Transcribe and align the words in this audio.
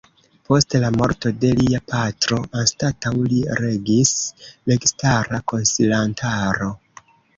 Post 0.51 0.75
la 0.83 0.87
morto 1.01 1.31
de 1.43 1.51
lia 1.59 1.81
patro 1.91 2.39
anstataŭ 2.61 3.11
li 3.35 3.41
regis 3.61 4.15
registara 4.73 5.41
konsilantaro. 5.53 6.73